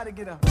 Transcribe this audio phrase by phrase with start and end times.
[0.00, 0.44] Everybody get up.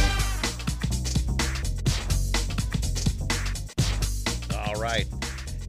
[4.67, 5.05] All right.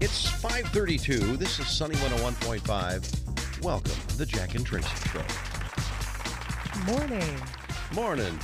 [0.01, 1.37] It's 532.
[1.37, 3.63] This is Sunny 101.5.
[3.63, 5.23] Welcome to the Jack and Tracy Show.
[6.93, 7.41] Morning.
[7.95, 8.37] Morning.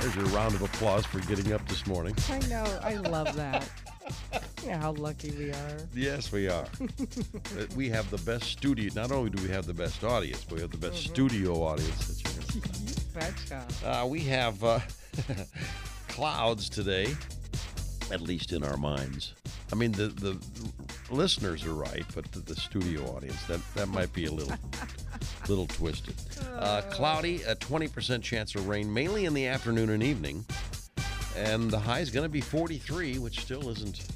[0.00, 2.16] There's your round of applause for getting up this morning.
[2.28, 2.64] I know.
[2.82, 3.70] I love that.
[4.66, 5.76] Yeah, how lucky we are.
[5.94, 6.66] Yes, we are.
[7.58, 8.90] Uh, we have the best studio.
[8.94, 12.08] Not only do we have the best audience, but we have the best studio audience
[12.08, 12.31] that you
[13.14, 13.86] You.
[13.86, 14.80] Uh, we have uh,
[16.08, 17.14] clouds today,
[18.10, 19.34] at least in our minds.
[19.72, 20.38] I mean, the, the
[21.10, 24.54] listeners are right, but the, the studio audience, that, that might be a little
[25.48, 26.14] little twisted.
[26.56, 30.44] Uh, cloudy, a 20% chance of rain, mainly in the afternoon and evening.
[31.36, 34.06] And the high is going to be 43, which still isn't,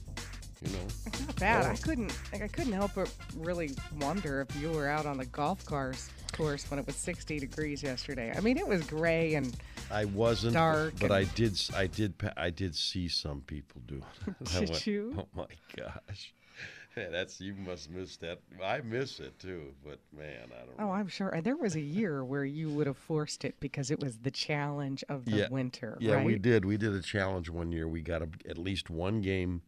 [0.66, 1.26] you know.
[1.26, 1.66] Not bad.
[1.66, 1.70] Oh.
[1.70, 2.18] I couldn't.
[2.32, 3.70] Like, I couldn't help but really
[4.00, 7.82] wonder if you were out on the golf course course when it was 60 degrees
[7.82, 8.32] yesterday.
[8.36, 9.56] I mean, it was gray and
[9.90, 11.60] I wasn't, Dark but I did.
[11.74, 12.14] I did.
[12.36, 14.44] I did see some people do it.
[14.44, 15.14] Did went, you?
[15.18, 15.46] Oh my
[15.76, 16.34] gosh,
[16.96, 18.40] Yeah, that's you must miss that.
[18.64, 20.74] I miss it too, but man, I don't.
[20.78, 20.92] oh, know.
[20.92, 24.16] I'm sure there was a year where you would have forced it because it was
[24.18, 25.48] the challenge of the Yeah.
[25.50, 25.98] winter.
[26.00, 26.26] Yeah, right?
[26.26, 26.64] we did.
[26.64, 27.86] We did a challenge one year.
[27.86, 29.60] We got a, at least one game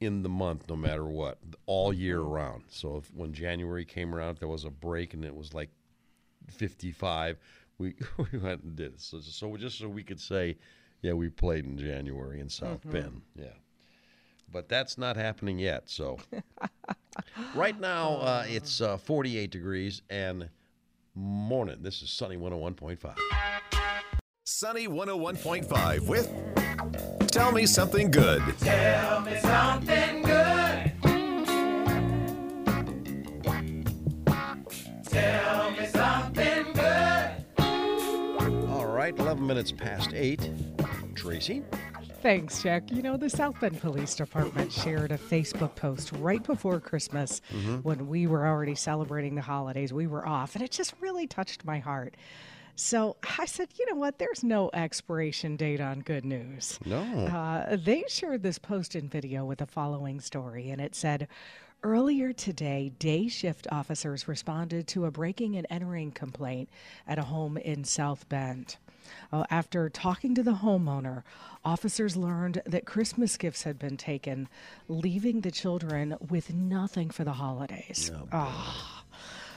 [0.00, 2.64] in the month, no matter what, all year round.
[2.68, 5.70] So if, when January came around, there was a break, and it was like
[6.50, 7.38] 55.
[7.78, 7.94] We
[8.32, 9.00] we went and did it.
[9.00, 10.56] So, so just so we could say,
[11.02, 13.22] yeah, we played in January in South Bend.
[13.34, 13.46] Yeah,
[14.52, 15.88] but that's not happening yet.
[15.88, 16.18] So
[17.54, 20.48] right now uh, it's uh, 48 degrees and
[21.14, 21.78] morning.
[21.80, 23.16] This is sunny 101.5.
[24.44, 26.75] Sunny 101.5 with
[27.36, 28.42] Tell Me Something Good.
[28.60, 30.92] Tell me something good.
[35.04, 37.30] Tell me something good.
[38.70, 40.50] All right, 11 minutes past 8.
[41.14, 41.62] Tracy?
[42.22, 42.90] Thanks, Jack.
[42.90, 47.76] You know, the South Bend Police Department shared a Facebook post right before Christmas mm-hmm.
[47.82, 49.92] when we were already celebrating the holidays.
[49.92, 52.14] We were off, and it just really touched my heart.
[52.76, 54.18] So I said, you know what?
[54.18, 56.78] There's no expiration date on good news.
[56.84, 57.00] No.
[57.02, 61.26] Uh, they shared this post and video with the following story, and it said,
[61.82, 66.68] Earlier today, day shift officers responded to a breaking and entering complaint
[67.06, 68.76] at a home in South Bend.
[69.32, 71.22] Uh, after talking to the homeowner,
[71.64, 74.48] officers learned that Christmas gifts had been taken,
[74.88, 78.10] leaving the children with nothing for the holidays.
[78.32, 78.95] Ah.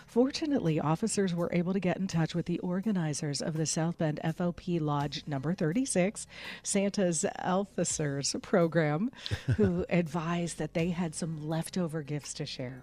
[0.09, 4.19] Fortunately, officers were able to get in touch with the organizers of the South Bend
[4.23, 6.25] FOP Lodge number 36,
[6.63, 9.11] Santa's Officers program,
[9.55, 12.81] who advised that they had some leftover gifts to share.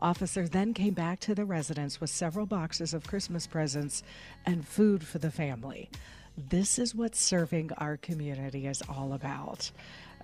[0.00, 4.02] Officers then came back to the residence with several boxes of Christmas presents
[4.46, 5.90] and food for the family.
[6.38, 9.70] This is what serving our community is all about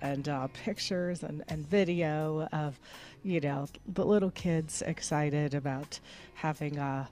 [0.03, 2.79] and uh, pictures and, and video of,
[3.23, 5.99] you know, the little kids excited about
[6.35, 7.07] having uh,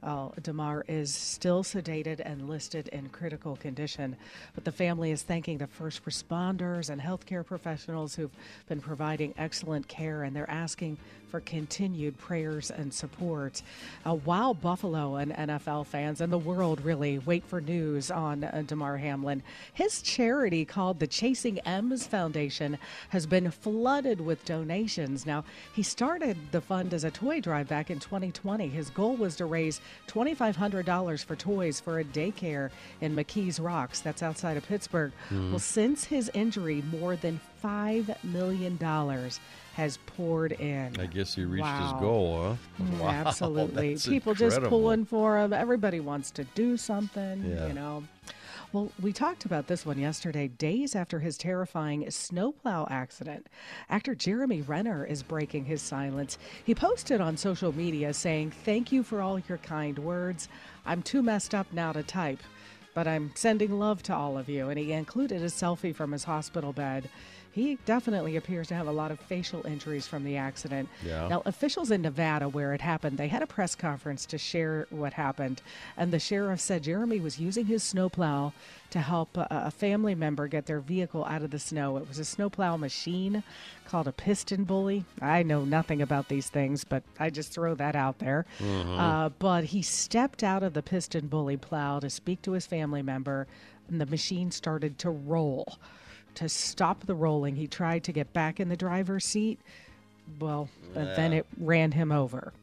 [0.04, 4.16] Uh, Damar is still sedated and listed in critical condition,
[4.56, 8.36] but the family is thanking the first responders and healthcare professionals who've
[8.68, 10.98] been providing excellent care, and they're asking
[11.32, 13.64] for continued prayers and support.
[14.06, 18.64] Uh, while Buffalo and NFL fans and the world really wait for news on uh,
[18.68, 19.42] Damar Hamlin,
[19.74, 22.78] his charity called the Chasing M's Foundation
[23.10, 25.26] has been flooded with donations.
[25.26, 28.68] Now, he started the fund as a toy drive back in 2020.
[28.68, 32.70] His goal was to raise $2,500 for toys for a daycare
[33.00, 35.14] in McKees Rocks, that's outside of Pittsburgh.
[35.32, 38.78] Well, since his injury, more than $5 million
[39.74, 41.00] has poured in.
[41.00, 41.82] I guess he reached Wow.
[41.94, 42.44] his goal,
[42.78, 42.84] huh?
[42.84, 43.98] Mm, Wow, Absolutely.
[43.98, 45.54] People just pulling for him.
[45.54, 47.68] Everybody wants to do something, Yeah.
[47.68, 48.04] you know.
[48.74, 53.48] Well, we talked about this one yesterday, days after his terrifying snowplow accident.
[53.90, 56.38] Actor Jeremy Renner is breaking his silence.
[56.64, 60.48] He posted on social media saying, Thank you for all your kind words.
[60.86, 62.40] I'm too messed up now to type,
[62.94, 64.70] but I'm sending love to all of you.
[64.70, 67.10] And he included a selfie from his hospital bed.
[67.52, 70.88] He definitely appears to have a lot of facial injuries from the accident.
[71.06, 71.28] Yeah.
[71.28, 75.14] Now, officials in Nevada, where it happened, they had a press conference to share what
[75.14, 75.62] happened.
[75.98, 78.54] And the sheriff said Jeremy was using his snowplow
[78.92, 81.98] to help a, a family member get their vehicle out of the snow.
[81.98, 83.44] It was a snowplow machine
[83.86, 85.04] called a PistenBully.
[85.22, 88.46] I know nothing about these things, but I just throw that out there.
[88.62, 93.48] Uh, but he stepped out of the PistenBully plow to speak to his family member,
[93.90, 95.78] and the machine started to roll.
[96.36, 99.60] To stop the rolling, he tried to get back in the driver's seat.
[100.40, 102.54] Well, but then it ran him over.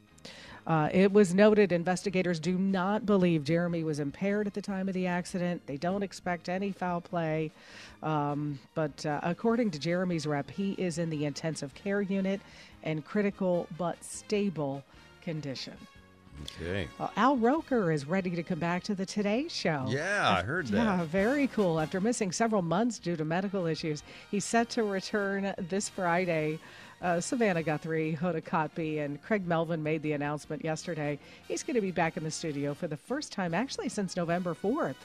[0.68, 4.92] Uh, it was noted investigators do not believe Jeremy was impaired at the time of
[4.92, 5.62] the accident.
[5.66, 7.50] They don't expect any foul play.
[8.02, 12.42] Um, but uh, according to Jeremy's rep, he is in the intensive care unit
[12.82, 14.84] in critical but stable
[15.22, 15.74] condition.
[16.42, 16.88] Okay.
[16.98, 19.86] Well, Al Roker is ready to come back to the Today Show.
[19.88, 20.76] Yeah, I heard that.
[20.76, 21.80] Yeah, very cool.
[21.80, 26.58] After missing several months due to medical issues, he's set to return this Friday.
[27.00, 31.18] Uh, Savannah Guthrie, Hoda Kotb, and Craig Melvin made the announcement yesterday.
[31.46, 34.54] He's going to be back in the studio for the first time, actually, since November
[34.54, 34.96] 4th.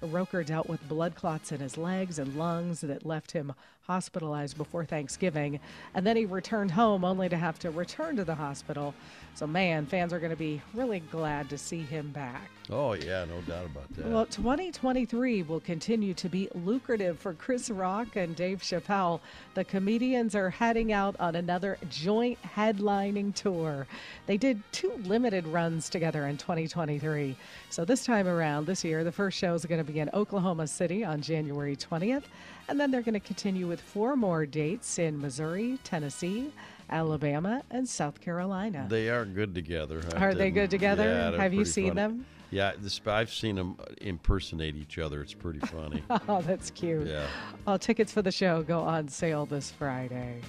[0.00, 3.52] Roker dealt with blood clots in his legs and lungs that left him
[3.88, 5.58] hospitalized before Thanksgiving.
[5.94, 8.94] And then he returned home only to have to return to the hospital.
[9.34, 12.50] So, man, fans are going to be really glad to see him back.
[12.70, 14.06] Oh yeah, no doubt about that.
[14.06, 19.20] Well, 2023 will continue to be lucrative for Chris Rock and Dave Chappelle.
[19.54, 23.86] The comedians are heading out on another joint headlining tour.
[24.26, 27.34] They did two limited runs together in 2023.
[27.70, 30.66] So this time around, this year, the first show is going to be in Oklahoma
[30.66, 32.24] City on January 20th.
[32.68, 36.52] And then they're going to continue with four more dates in Missouri, Tennessee,
[36.90, 38.86] Alabama, and South Carolina.
[38.88, 40.02] They are good together.
[40.16, 41.04] I Are they good together?
[41.04, 41.96] Yeah, Have you seen funny.
[41.96, 42.26] them?
[42.50, 45.20] Yeah, this, I've seen them impersonate each other.
[45.22, 46.02] It's pretty funny.
[46.28, 47.06] Oh, that's cute.
[47.06, 47.26] yeah.
[47.66, 50.40] All tickets for the show go on sale this Friday.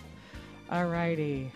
[0.71, 1.51] All righty.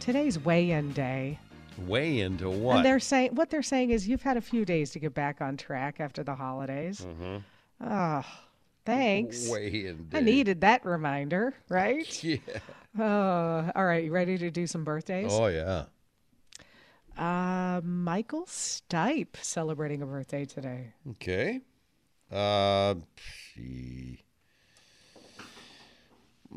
[0.00, 1.38] Today's weigh-in day.
[1.78, 2.76] Way into what?
[2.76, 5.40] And they're saying what they're saying is you've had a few days to get back
[5.40, 7.04] on track after the holidays.
[7.80, 8.24] Oh,
[8.84, 9.48] thanks.
[9.50, 10.08] Weigh in.
[10.12, 12.24] I needed that reminder, right?
[12.24, 12.38] Yeah.
[12.98, 14.04] Oh, all right.
[14.04, 15.32] You ready to do some birthdays?
[15.32, 15.86] Oh yeah.
[17.18, 20.92] Uh, Michael Stipe celebrating a birthday today.
[21.10, 21.60] Okay.
[22.30, 22.94] Uh.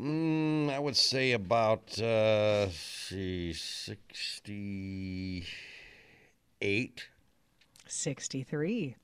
[0.00, 5.44] Mm, I would say about uh, see, sixty-eight.
[7.90, 8.96] 63.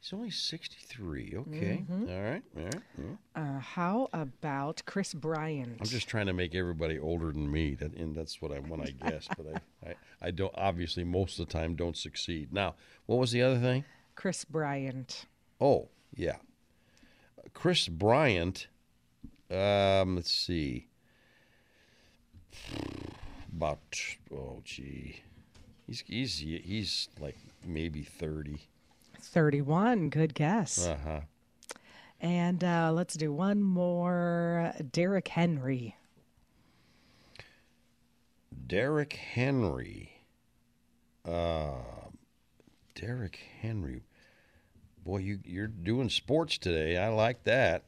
[0.00, 1.34] He's only sixty-three.
[1.36, 1.84] Okay.
[1.90, 2.10] Mm-hmm.
[2.10, 2.42] All right.
[2.56, 2.82] All right.
[2.98, 3.16] yeah.
[3.42, 5.76] Uh, how about Kris Bryant?
[5.80, 8.82] I'm just trying to make everybody older than me, that, and that's what I want.
[8.82, 10.52] I guess, but I, I, I don't.
[10.56, 12.52] Obviously, most of the time, don't succeed.
[12.52, 12.74] Now,
[13.06, 13.84] what was the other thing?
[14.14, 15.26] Kris Bryant.
[15.60, 16.36] Oh, yeah.
[17.52, 18.66] Kris Bryant,
[19.50, 20.86] um, let's see.
[23.52, 23.80] About
[24.32, 25.22] oh gee.
[25.86, 28.60] He's he's he's like maybe 30.
[29.20, 30.08] 31.
[30.08, 30.86] Good guess.
[30.86, 31.20] Uh-huh.
[32.20, 34.72] And uh, let's do one more.
[34.92, 35.96] Derrick Henry.
[38.66, 40.12] Derrick Henry.
[41.26, 41.72] Uh
[42.94, 44.02] Derrick Henry.
[45.04, 46.96] Boy, you you're doing sports today.
[46.96, 47.84] I like that.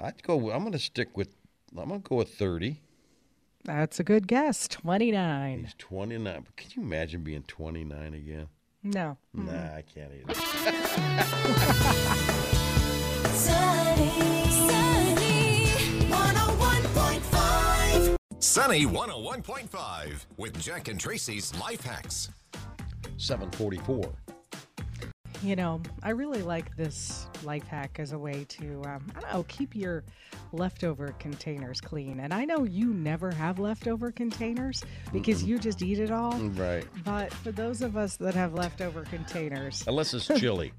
[0.00, 1.28] I'd go I'm going to stick with
[1.76, 2.80] I'm going to go with 30.
[3.64, 4.66] That's a good guess.
[4.68, 5.64] 29.
[5.64, 6.42] He's 29.
[6.44, 8.48] But Can you imagine being 29 again?
[8.82, 9.18] No.
[9.34, 10.34] Nah, I can't either.
[13.34, 14.10] Sunny,
[14.50, 15.66] sunny,
[16.08, 18.16] 101.5.
[18.38, 22.30] Sunny 101.5 with Jack and Tracy's Life Hacks.
[23.16, 24.10] 744.
[25.42, 29.32] You know, I really like this life hack as a way to, um, I don't
[29.32, 30.02] know, keep your
[30.52, 32.18] leftover containers clean.
[32.20, 36.32] And I know you never have leftover containers because you just eat it all.
[36.38, 36.84] Right.
[37.04, 40.72] But for those of us that have leftover containers, Unless it's chili.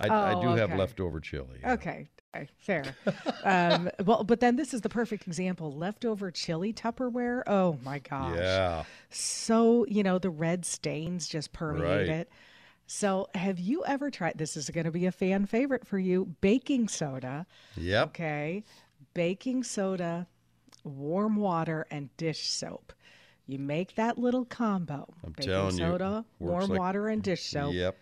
[0.00, 1.58] I, I Oh, do have leftover chili.
[1.66, 2.08] Okay.
[2.36, 2.94] okay, Fair.
[3.42, 5.72] um, well, but then this is the perfect example.
[5.72, 7.42] Leftover chili Tupperware.
[7.48, 8.36] Oh my gosh.
[8.38, 8.84] Yeah.
[9.10, 12.08] So, you know, the red stains just permeate Right.
[12.08, 12.30] it.
[12.92, 16.34] So, have you ever tried this is going to be a fan favorite for you,
[16.40, 18.08] baking soda, Yep.
[18.08, 18.64] okay?
[19.12, 20.26] Baking soda,
[20.84, 22.94] warm water and dish soap.
[23.46, 25.06] You make that little combo.
[25.22, 27.96] I'm baking telling you, soda, warm like- water and dish soap Yep.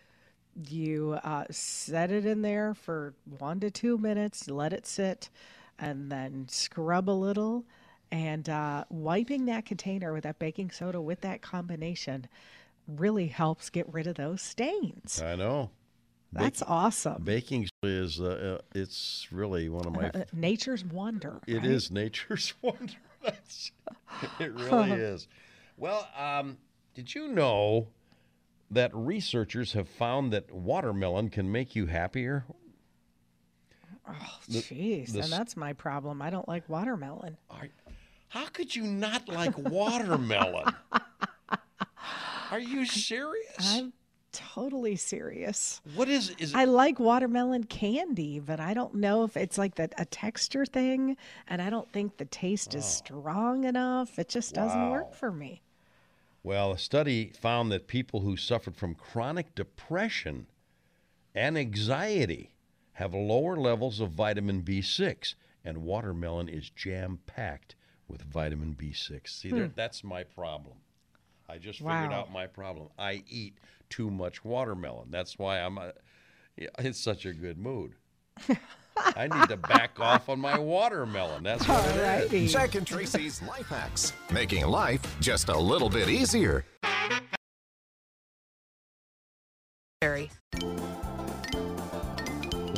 [0.71, 5.31] you uh, set it in there for one to two minutes, let it sit,
[5.81, 7.65] and then scrub a little.
[8.13, 12.29] And uh, wiping that container with that baking soda with that combination
[12.89, 15.21] really helps get rid of those stains.
[15.23, 15.71] I know.
[16.33, 17.23] That's awesome.
[17.23, 21.41] Baking is uh, uh, it's really one of my Uh, nature's wonder.
[21.47, 21.65] It right?
[21.65, 22.93] is nature's wonder.
[24.39, 25.27] It really is.
[25.77, 26.59] Well, um,
[26.95, 27.89] did you know
[28.71, 32.45] that researchers have found that watermelon can make you happier?
[34.09, 34.13] Oh,
[34.49, 36.23] jeez, and that's my problem.
[36.23, 37.37] I don't like watermelon.
[37.51, 37.69] Are,
[38.29, 40.75] how could you not like watermelon?
[42.51, 43.57] Are you serious?
[43.61, 43.93] I'm
[44.33, 45.81] totally serious.
[45.95, 46.57] what is is it?
[46.57, 51.17] I like watermelon candy, but I don't know if it's like that a texture thing,
[51.49, 52.89] and I don't think the taste is oh.
[52.89, 54.19] strong enough.
[54.19, 54.93] It just doesn't Wow.
[54.93, 55.63] work for me.
[56.43, 60.47] Well, a study found that people who suffered from chronic depression
[61.35, 62.53] and anxiety
[62.93, 65.35] have lower levels of vitamin B6,
[65.65, 67.75] and watermelon is jam packed
[68.07, 69.29] with vitamin B6.
[69.29, 69.73] See, there, hmm.
[69.75, 70.77] that's my problem.
[71.49, 72.11] I just figured.
[72.11, 72.21] Wow.
[72.21, 72.89] out my problem.
[72.99, 75.11] I eat too much watermelon.
[75.11, 75.91] That's why I'm uh,
[76.57, 77.95] yeah, in such a good mood.
[78.97, 81.43] I need to back off on my watermelon.
[81.43, 82.33] That's what it is.
[82.33, 82.49] Alrighty.
[82.49, 86.65] Jack and Tracy's Life Hacks, making life just a little bit easier.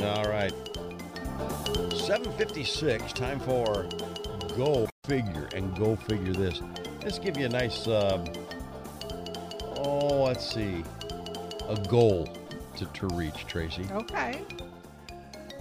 [0.01, 0.53] All right.
[1.93, 3.87] 756, time for
[4.55, 5.47] Go Figure.
[5.53, 6.61] And go figure this.
[7.03, 8.25] Let's give you a nice, uh,
[9.85, 10.83] oh, let's see,
[11.67, 12.27] a goal
[12.77, 13.87] to, to reach, Tracy.
[13.91, 14.41] Okay.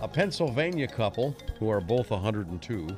[0.01, 2.89] A Pennsylvania couple who are both 102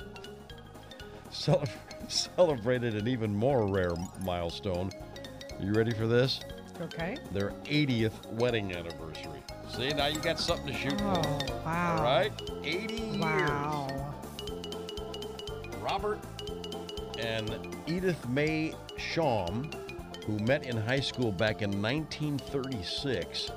[1.30, 1.64] cele-
[2.08, 3.92] celebrated an even more rare
[4.24, 4.90] milestone.
[5.58, 6.40] Are You ready for this?
[6.80, 7.16] Okay.
[7.32, 9.42] Their 80th wedding anniversary.
[9.74, 11.54] See, now you got something to shoot Oh, for.
[11.64, 11.96] wow.
[11.98, 12.32] All right?
[12.64, 13.16] 80 years.
[13.18, 14.14] Wow.
[15.80, 16.18] Robert
[17.18, 19.72] and Edith May Shawm,
[20.30, 23.50] who met in high school back in 1936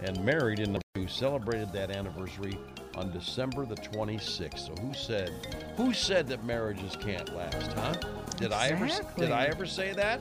[0.00, 2.56] and married in the who celebrated that anniversary
[2.94, 4.66] on December the 26th.
[4.66, 5.30] So who said
[5.76, 7.94] who said that marriages can't last, huh?
[8.36, 10.20] Did I ever did I ever say that?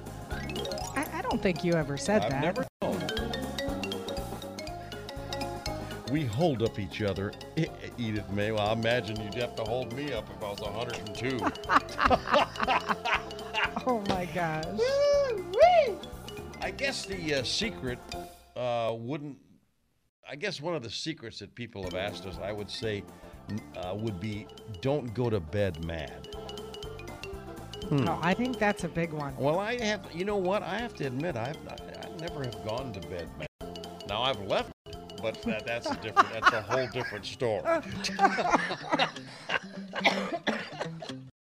[0.95, 2.41] I, I don't think you ever said I've that.
[2.41, 3.03] never known.
[6.11, 7.33] We hold up each other,
[7.97, 8.51] Edith May.
[8.51, 11.39] Well, I imagine you'd have to hold me up if I was 102.
[13.89, 14.65] Oh my gosh.
[16.61, 17.99] I guess the uh, secret
[18.55, 19.37] uh, wouldn't.
[20.29, 23.03] I guess one of the secrets that people have asked us, I would say,
[23.77, 24.47] uh, would be
[24.81, 26.27] don't go to bed mad.
[27.89, 29.33] No, I think that's a big one.
[29.37, 30.05] Well, I have.
[30.13, 30.61] You know what?
[30.63, 33.47] I have to admit, I've I, I never have gone to bed mad.
[34.09, 34.71] Now I've left,
[35.21, 36.33] but that, that's a different.
[36.33, 37.63] That's a whole different story.